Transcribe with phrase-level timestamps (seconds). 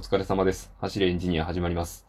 [0.00, 0.72] 疲れ様です。
[0.80, 2.06] 走れエンジニア始まります。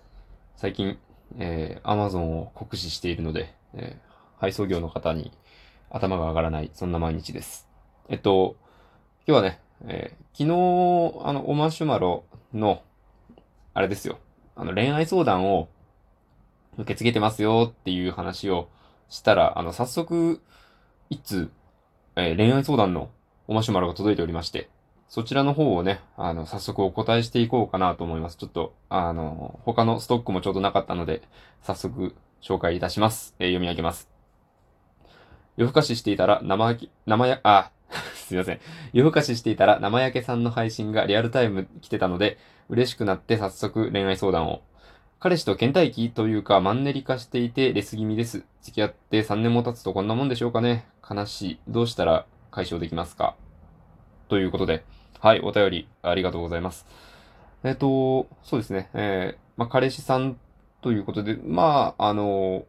[0.55, 0.97] 最近、
[1.38, 5.32] えー、Amazon を酷使しているので、えー配送業の方に
[5.92, 7.67] 頭が上がらない、そんな毎日です。
[8.09, 8.55] えっと、
[9.27, 12.23] 今日はね、えー昨日、あの、オマシュマロ
[12.54, 12.82] の、
[13.73, 14.19] あれですよ、
[14.55, 15.67] あの、恋愛相談を
[16.77, 18.69] 受け付けてますよっていう話を
[19.09, 20.41] したら、あの、早速、
[21.09, 21.51] 一通、
[22.15, 23.11] えー恋愛相談の
[23.47, 24.69] オマシュマロが届いておりまして、
[25.12, 28.38] そちらの方をね、あの、早速お答えしていこうかなと思います。
[28.38, 31.21] ちょっと、あの、他のストックもちょうどなかったので、
[31.64, 33.36] 早速紹介いたします。
[33.38, 34.10] えー読み上げます。
[35.58, 37.72] 夜更かししていたら生焼き、生や、あ、
[38.16, 38.62] すいません。
[38.94, 42.38] 夜更かししていたら生焼けさんの配信がリアルタイム来てたので、
[42.70, 44.62] 嬉しくなって早速恋愛相談を。
[45.20, 48.46] 彼氏と倦怠期というかマンネリ化していてレス気味です。
[48.62, 50.86] 付き合って3年も経つとこんなもんでしょうかね。
[51.04, 51.60] 悲しい。
[51.68, 53.36] どうしたら解消できますか？
[54.30, 54.86] ということで、
[55.22, 56.88] はい、お便りありがとうございます。
[57.64, 58.90] えっ、と、そうですね。
[58.96, 60.36] えーまあ、彼氏さん
[60.82, 62.66] ということで、まあ、あの、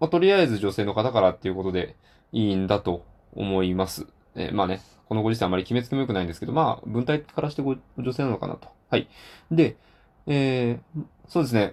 [0.00, 1.96] まあ、とりあえず女性の方からっていうことで
[2.30, 4.06] いいんだと思います。
[4.34, 8.68] えーまあね、このご時世あまり決めつけも良くないんですけど、まあ、文体からしてご女性なのかなと。
[8.90, 9.08] はい。
[9.50, 9.78] で、
[10.26, 11.72] えーそうですね。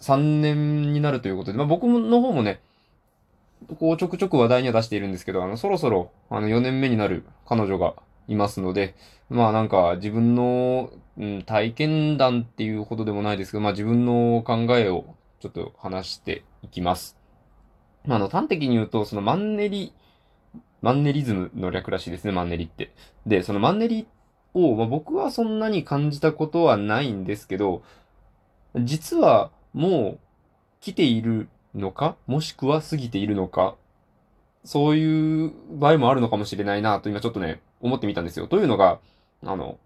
[0.00, 2.60] 3年になるということで、まあ僕の方もね、
[3.78, 7.94] こうちょくちょく話題には出しているんですけど、あの、そろそろ、あの、4年目になる彼女が
[8.28, 8.94] いますので、
[9.28, 17.16] まあなんか自分の、うん、体験談っていうほどでもないですけど、まあ自分の考えをちょっと話していきます。
[18.04, 19.92] まああの、端的に言うと、そのマンネリ、
[20.82, 22.92] マンネリズムの略らしいですね、マンネリって。
[23.26, 24.06] で、そのマンネリ
[24.54, 27.82] を、まあ、僕はそんなに感じたことはないんですけど、
[28.76, 30.18] 実はもう
[30.80, 33.76] 来ているのかもしくは過ぎているのか
[34.66, 38.48] そういう場合もあるのかもしれないなと今ちょっとね、思ってみたんですよ。
[38.48, 38.98] というのが、
[39.44, 39.78] あの、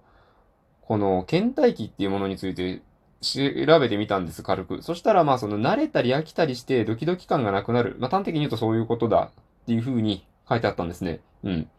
[0.81, 2.81] この倦怠期っていうものについて
[3.21, 3.41] 調
[3.79, 4.83] べてみたんです、軽く。
[4.83, 7.97] そしたらまあその慣れたり飽きたりしてドキドキ感がなくなる。
[7.99, 9.31] まあ端的に言うとそういうことだ
[9.63, 11.21] っていう風に書いてあったんですね。
[11.45, 11.71] うん。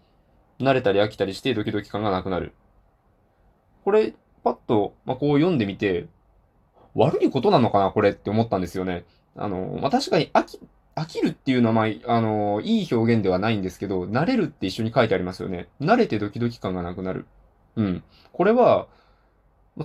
[0.60, 2.54] 慣れたり飽きたりしてドキドキ感がなくなる。
[3.84, 6.08] これ、パッと、まあ、こう読んでみて、
[6.94, 9.06] 悪いことなのかな、これって思ったんですよね。
[9.36, 10.60] あの、まあ、確かに飽き、
[10.96, 15.70] 飽きるっていうのは、まあ、あの、いい表現ではないんですけど、慣れるって一緒に書いてありますよね。
[15.80, 17.26] 慣れてドキドキ感がなくなる。
[17.76, 18.04] うん。
[18.34, 18.88] これは、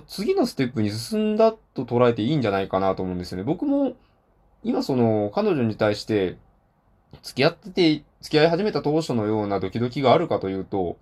[0.07, 3.43] 次のステップに進んだと捉えていいんじゃないかなと思うんですよね。
[3.43, 3.93] 僕も、
[4.63, 6.37] 今その、彼女に対して、
[7.23, 10.97] 付き合ってて、付き合い始めた当初のようなドキドキがあるかというと、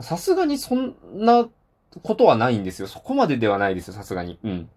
[0.00, 1.48] さすがにそんな
[2.02, 2.88] ことはないんですよ。
[2.88, 4.38] そこまでではないですよ、さすがに。
[4.44, 4.70] うん。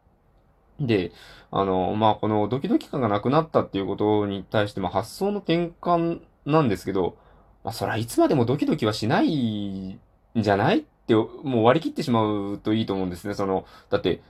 [0.79, 1.11] で、
[1.51, 7.17] あの、まあ、このドキドキ感がなくなったっていうことに対して、まあ、発想の転換なんですけど、
[7.63, 9.99] まあ、それはいつまでもドキドキはしないん
[10.35, 13.33] じゃないって、もう割り切ってしまうといいと思うんですね。
[13.33, 14.21] その、だって、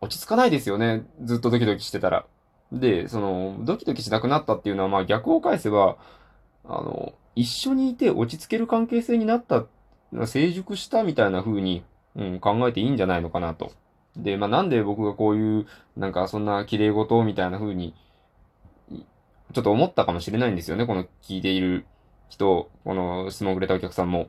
[0.00, 1.06] 落ち着かないですよね。
[1.22, 2.26] ずっとドキドキしてたら。
[2.72, 5.96] で、その、ドキドキしなくなったっていうのは、まあ、逆を返せば、
[6.64, 9.66] あの、一緒にいて落ち着ける関係性になった、
[10.26, 11.84] 成熟したみたいな風に、
[12.16, 13.72] うん、考えていいんじゃないのかなと。
[14.16, 17.94] で、まあ、なんで僕がこういう、なんかそんな綺麗事みたいな風に、
[19.52, 20.86] ちょっと思ったかもしれないんですよね。
[20.86, 21.86] この聞いている
[22.28, 24.28] 人、この質問をくれたお客さんも。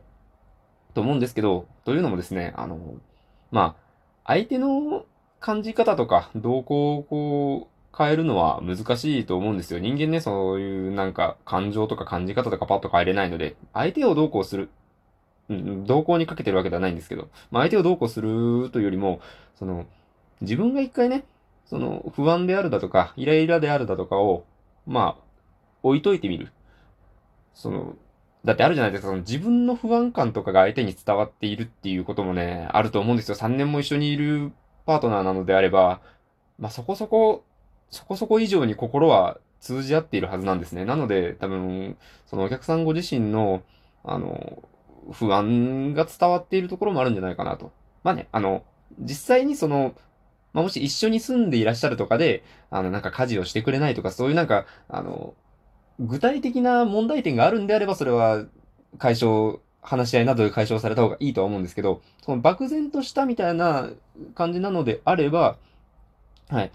[0.94, 2.96] と思うんですけど、というのもですね、あの、
[3.52, 3.84] まあ、
[4.26, 5.06] 相手の
[5.40, 9.80] 感じ方とか、動向をこう、変えるのは難しいと思うんですよ。
[9.80, 14.70] 人間ね、そういうなんか感情とか感じ方とかパッと変えれないので、相手をどうこうする、
[15.50, 19.20] うん、動向にかけてるわけではないんですけど、まあ、相手をどうこうするというよりも、
[19.56, 19.86] その、
[20.42, 21.26] 自分が一回ね、
[21.66, 24.46] その、不安であるだとか、イライラであるだとかを、
[24.86, 25.24] まあ、
[25.84, 26.52] 置いといてみる。
[27.54, 27.96] その、
[28.46, 33.36] だってあるじゃないですか、その自分の不安感とかが相手に伝わっているっていうこともね、あると思うんですよ。
[33.36, 34.52] 3年も一緒にいる
[34.86, 36.02] パートナーなのであれば、
[36.60, 37.46] まあそこそこ、
[37.90, 40.84] そこそこ以上に心は通じ合っているはずなんですね。
[40.84, 43.64] なので、多分、そのお客さんご自身の、
[44.04, 44.62] あの、
[45.12, 47.72] 不安が伝わっているところもあるんじゃないかなと。
[48.03, 48.64] まあね、あの、
[49.00, 49.95] 実際にその、
[50.54, 55.33] まあ、もし一緒に住んでいらっしゃるとかで、あの、なんか家事をしてくれないとか、そういうなんか、あの、
[56.00, 58.45] 具体的な問題点があるんであれば、それは
[58.98, 63.89] 解消、話し合いなどで解消された方がいいとは思うんですけど、その漠然としたみたいな
[64.33, 65.57] 感じなのであれば、
[66.50, 66.72] はい。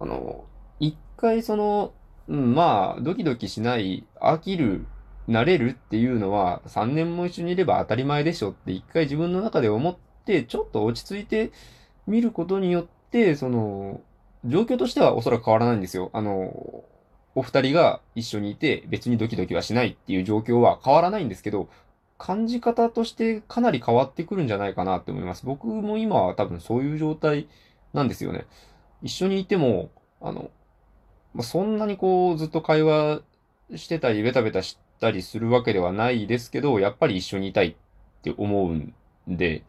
[0.00, 0.44] あの、
[0.80, 1.92] 一回その、
[2.28, 4.86] うん、まあ、ドキドキしない、飽きる、
[5.28, 11.52] 慣れるっていうのは、3年も一緒にいれば当たり前でしょって一回自分の中で思って、ちょっと落ち着いて
[12.06, 14.00] みることによって、その、
[14.44, 16.10] 状況としてはおそらく変わらないんですよ。
[16.12, 16.84] あの、
[17.34, 21.68] お二人が一緒にいて別にドキドキはしないっていう状況は変わらないんですけど、
[22.18, 25.44] 感じ方としてかなり変わってくるんじゃないかなって思います。
[25.44, 27.48] 僕も今は多分そういう状態
[27.92, 28.46] なんですよね。
[29.02, 29.90] 一緒にいても、
[30.20, 30.50] あの、
[31.42, 33.20] そんなにこうずっと会話
[33.74, 37.74] してたりベタベタしてたりするわけではないですけど、やっぱり一緒にいたいっ
[38.22, 38.94] て思うん
[39.28, 39.64] で、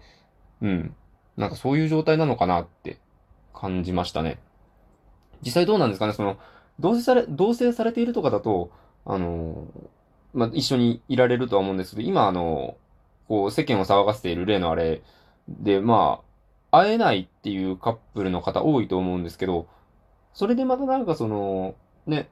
[0.62, 0.96] うん。
[1.36, 3.00] なんかそういう状態なのかなって
[3.54, 4.40] 感じましたね。
[5.44, 6.14] 実際どうなんですかね？
[6.14, 6.38] その、
[6.80, 8.72] 同棲され、同棲されているとかだと、
[9.06, 9.68] あの、
[10.34, 12.78] まあ、一緒にいられるとは思うんですけど、今あの、
[13.28, 15.02] こう世間を騒がせている例のあれ
[15.48, 16.22] で、ま
[16.72, 19.68] あ、会えないっていうカップルの方多いと思うんですけど、
[20.34, 21.76] それでまたなんかその、
[22.06, 22.30] ね、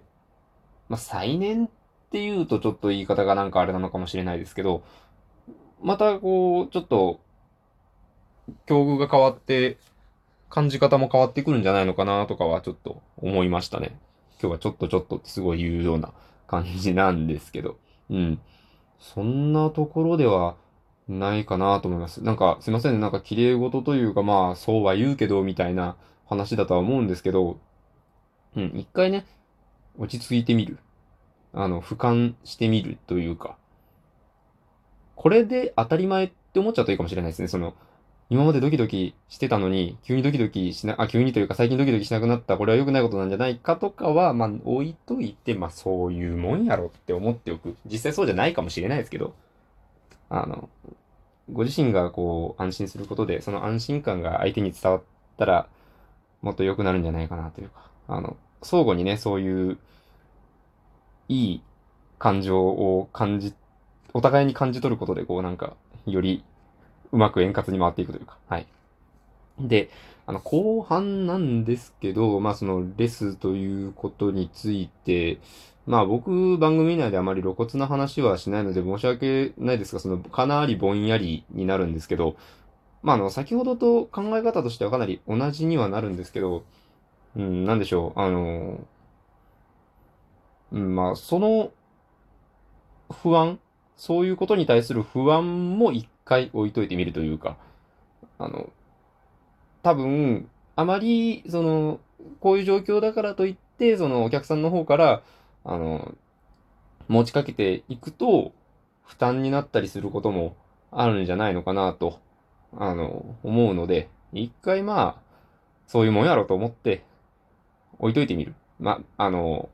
[0.89, 1.69] まあ、再燃っ
[2.15, 4.83] っていうとちょっと言い方がなんかあれなのかもしれないですけど、
[5.83, 7.19] またこう、ちょっと、
[8.65, 9.77] 境遇が変わって、
[10.49, 13.99] 感じ方も変わってくるんじゃないのかなとかはちょっと思いましたね。
[14.41, 16.13] 今日はちょっとちょっとってすごい言うような
[16.47, 17.77] 感じなんですけど。
[18.09, 18.39] うん。
[18.97, 20.55] そんなところでは
[21.09, 22.23] ないかなと思います。
[22.23, 22.99] なんか、すいませんね。
[22.99, 27.59] なんか綺麗事というか、まあ、そうは言うけど、みたいな話だとは思うんですけど、
[28.55, 29.25] うん、一回ね、
[29.97, 30.77] 落ち着いてみる。
[31.55, 33.57] あの、俯瞰してみるというか、
[35.15, 37.47] これで当たり前って思っちゃうといいかもしれないですね。
[37.47, 37.73] その、
[38.29, 47.77] 今までドキドキしてたのに、急にドキドキしな、あ、急にというか最近ドキドキしなくなった、これは良くないことなんじゃないかとかは、まあ、置いといて、まあ、そういうもんやろって思っておく。
[47.85, 49.33] 実際そうじゃないかもしれないですけど、
[50.29, 50.69] あの、
[51.53, 55.03] ご自身がこう、安心することで、その安心感が相手に伝わっ
[55.37, 55.67] たら、
[56.41, 59.77] もっと良くなるんじゃないかなというか、あの、相互にね、そういう、
[61.27, 61.61] いい
[62.19, 63.53] 感情を感じ、
[64.13, 65.75] お互いに感じ取ることで、こうなんか、
[66.05, 66.43] より
[67.11, 68.67] うまく円滑に回っていくというか、はい。
[69.59, 69.89] で、
[70.27, 75.39] あの、後半なんですけど、まあそのレスということについて、
[75.85, 82.35] まあ僕番組内であまり露骨な話はしないので申し訳ないですが、そのかなりぼんやりになるんですけど、
[83.03, 86.63] まああの、先ほどと考え方としてはかなり同じにはなるんですけど、
[87.35, 88.79] うん、なんでしょう、あの、
[90.71, 91.71] うん、まあその
[93.11, 93.59] 不安、
[93.97, 97.57] そういうことに対する不安も一回置いといてみるというか、
[98.37, 98.69] あの、
[99.83, 101.99] 多分、あまり、その、
[102.39, 105.21] こういう状況だからといって、そのお客さんの方から、
[105.63, 106.15] あの、
[107.07, 108.51] 持ちかけていくと、
[109.03, 110.55] 負担になったりすることも
[110.91, 112.19] あるんじゃないのかなと、
[112.75, 115.21] あの、思うので、一回まあ、
[115.87, 117.05] そういうもんやろと思って、
[117.99, 118.55] 置いといてみる。
[118.79, 119.69] ま、あの、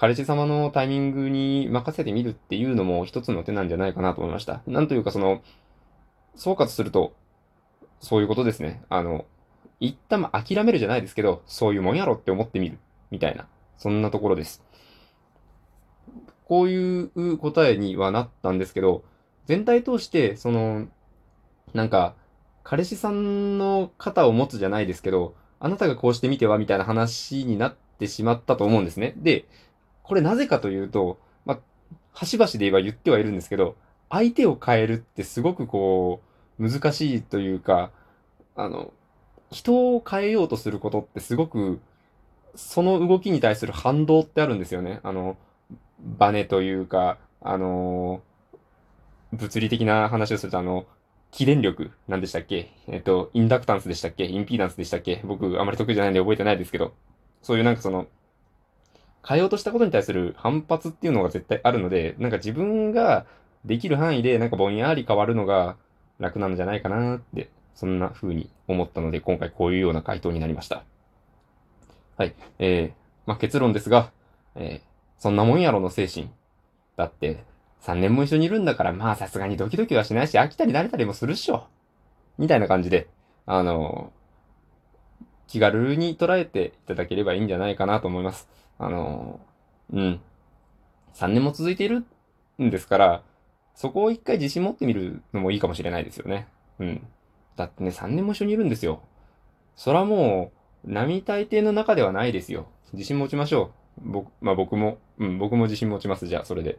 [0.00, 4.62] 彼氏様のタイミングに任せてみるっていうのも一つの手なんじゃないかなと思いました。
[4.64, 5.42] なんというかその、
[6.36, 7.16] 総括すると、
[7.98, 8.80] そういうことですね。
[8.90, 9.26] あの、
[9.80, 12.78] 一旦諦めるじゃないですけど、そういうもんやろって思ってみる。
[13.10, 13.48] みたいな。
[13.76, 14.62] そんなところです。
[16.44, 19.02] こういう答えにはなったんですけど、
[19.46, 20.86] 全体通して、その、
[21.74, 22.14] なんか、
[22.62, 29.14] 彼氏さんの肩を持つじゃないですけど、あなたがこうしてみてはみたいな話になってしまったと思うんですね。
[29.16, 29.48] で、
[30.08, 31.58] これなぜかというと、まあ、
[32.12, 33.76] 端々で言えば言ってはいるんですけど、
[34.10, 36.22] 相手を変えるってすごくこ
[36.58, 37.90] う、難しいというか、
[38.56, 38.92] あの、
[39.50, 41.80] 人を変えようとすることってすごく、
[42.54, 45.00] その動きに対する反動ってあるんですよね。
[45.02, 45.36] あの、
[46.00, 48.22] バネというか、あの、
[49.32, 50.86] 物理的な話をすると、あの、
[51.30, 52.70] 起電力、なんでしたっけ？
[52.86, 54.24] えっと、インダクタンスでしたっけ？
[54.24, 55.20] インピーダンスでしたっけ？
[55.24, 56.94] 僕、あまり得意じゃないんで覚えてないですけど、
[57.42, 58.06] そういうなんかその、
[59.26, 63.26] 変えようとしたことに対する反発っていうのが絶対あるので、なんか自分が
[63.64, 65.76] できる範囲でなんかぼんやり変わるのが
[66.18, 70.82] 楽なんじゃないかなって、そんな風に思ったので、今回こういうような回答になりました。
[72.16, 72.34] はい。
[72.58, 74.10] えー、まあ、結論ですが、
[74.56, 76.28] えー、そんなもんやろの精神。
[76.96, 77.44] だって、
[77.82, 81.66] 3年も一緒にいるんだから、まあさすがにドキドキはしないし、飽きたり慣れたりもするっしょ。
[82.36, 83.06] みたいな感じで、
[83.46, 88.48] あのー、気軽に捉えていただければいいんじゃないかなと思います。
[88.78, 89.40] あの、
[89.92, 90.20] うん。
[91.14, 92.04] 3年も続いている
[92.62, 93.22] んですから、
[93.74, 96.48] そこを一回自信持ってみるのもいいかもしれないですよね。
[96.78, 97.06] うん。
[97.56, 99.02] だってね、3年も一緒にいるんですよ。
[99.76, 100.52] そらも
[100.84, 102.68] う、並大抵の中ではないですよ。
[102.92, 104.10] 自信持ちましょう。
[104.10, 106.26] 僕、まあ僕も、うん、僕も自信持ちます。
[106.26, 106.78] じゃあ、それで。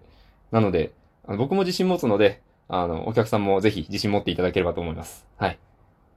[0.51, 0.93] なので、
[1.25, 5.25] あの僕も自信持つので、あの、お客さんもぜひ自信持っていただければと思います。
[5.37, 5.59] はい。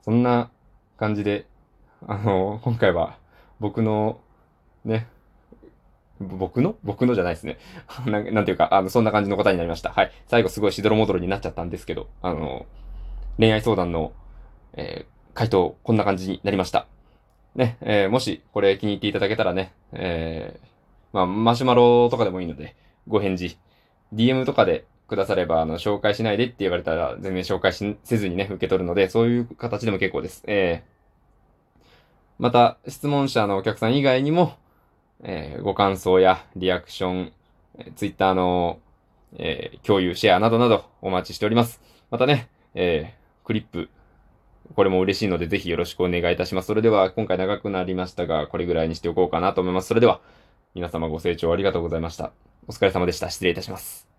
[0.03, 0.51] そんな
[0.97, 1.47] 感じで、
[2.07, 3.19] あの、今回は
[3.61, 4.21] 僕の
[4.85, 5.07] ね、
[6.23, 6.77] 僕の？
[6.83, 7.59] 僕のじゃないですね。
[8.07, 9.91] ななんていうか、あの、そんな感じの答えになりました。
[9.91, 10.13] はい。
[10.27, 12.67] 最後すごいしどろもどろになっちゃったんですけど、あの、
[13.39, 14.13] 恋愛相談の、
[14.75, 16.87] えー、回答、こんな感じになりました。
[17.55, 20.67] ね、えー、もし、これ気に入っていただけたらね、えー、
[21.13, 22.75] まあ、マシュマロとかでもいいので、
[23.09, 23.59] ご返事、
[24.15, 30.43] DM とかでくだされば、あの、紹介しないでって言われたら、全然紹介しせずにね、受け取るので、そういう形でも結構です。
[30.47, 31.83] えー、
[32.39, 34.55] また、質問者のお客さん以外にも、
[35.23, 37.33] えー、ご感想やリアクション、
[37.79, 38.81] えー、ツイッターの、
[39.39, 41.81] えー、共有、シェアなどなどお待ちしております。
[42.11, 43.89] またね、えー、クリップ、
[44.75, 46.67] これも嬉しいので、ぜひよろしくお願いいたします。
[46.67, 49.89] それでは、今回長くなりましたが、これぐらいにしておこうかなと思います。
[49.89, 50.21] それでは、
[50.75, 52.33] 皆様ご清聴ありがとうございました。
[52.67, 53.31] お疲れ様でした。
[53.31, 54.12] 失礼いたします。